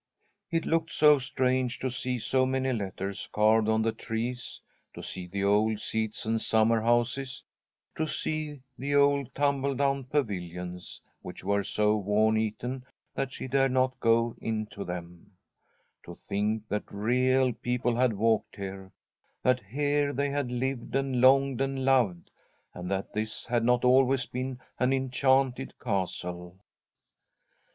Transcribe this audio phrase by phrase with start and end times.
[0.49, 4.59] It looked so strange to see so many let ters carved on the trees,
[4.95, 7.43] to see the old seats and summer houses;
[7.97, 12.83] to see the old tumble down pa vilions, which were so worm eaten
[13.13, 15.33] that she dared not go into them;
[16.03, 18.91] to think that real people had walked here,
[19.43, 22.31] that here they had lived, and longed, and loved,
[22.73, 26.57] and that this had not always been an enchanted castle.